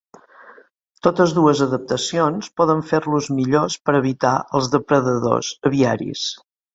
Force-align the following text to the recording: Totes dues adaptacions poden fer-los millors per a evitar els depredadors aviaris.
Totes 1.07 1.33
dues 1.39 1.59
adaptacions 1.65 2.49
poden 2.61 2.81
fer-los 2.91 3.27
millors 3.41 3.75
per 3.89 3.95
a 3.95 3.99
evitar 4.05 4.31
els 4.61 4.71
depredadors 4.77 5.51
aviaris. 5.71 6.25